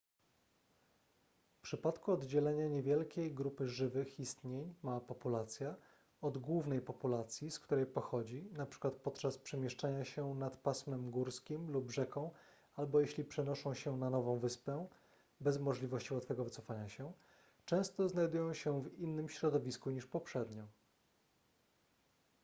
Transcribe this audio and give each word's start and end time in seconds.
w 1.55 1.61
przypadku 1.61 2.11
oddzielenia 2.11 2.67
niewielkiej 2.67 3.33
grupy 3.33 3.67
żywych 3.67 4.19
istnień 4.19 4.75
mała 4.83 5.01
populacja 5.01 5.75
od 6.21 6.37
głównej 6.37 6.81
populacji 6.81 7.51
z 7.51 7.59
której 7.59 7.85
pochodzi 7.85 8.49
np. 8.53 8.91
podczas 9.03 9.37
przemieszczania 9.37 10.05
się 10.05 10.35
nad 10.35 10.57
pasmem 10.57 11.11
górskim 11.11 11.71
lub 11.71 11.91
rzeką 11.91 12.31
albo 12.75 12.99
jeśli 12.99 13.23
przenoszą 13.23 13.73
się 13.73 13.97
na 13.97 14.09
nową 14.09 14.39
wyspę 14.39 14.87
bez 15.39 15.59
możliwości 15.59 16.13
łatwego 16.13 16.43
wycofania 16.43 16.89
się 16.89 17.13
często 17.65 18.09
znajdują 18.09 18.53
się 18.53 18.81
w 18.83 18.99
innym 18.99 19.29
środowisku 19.29 19.89
niż 19.91 20.05
poprzednio 20.05 20.63